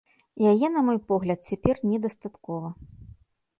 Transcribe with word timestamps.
Яе, 0.51 0.67
на 0.77 0.81
мой 0.87 0.99
погляд, 1.11 1.39
цяпер 1.51 1.75
недастаткова. 1.91 2.67